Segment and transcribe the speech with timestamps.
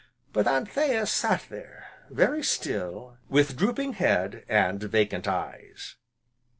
[0.33, 5.93] But Anthea sat there, very still, with drooping head, and vacant eyes.